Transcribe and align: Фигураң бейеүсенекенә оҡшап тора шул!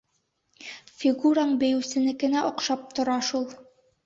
Фигураң 1.01 1.51
бейеүсенекенә 1.65 2.43
оҡшап 2.51 2.89
тора 3.01 3.21
шул! 3.31 3.47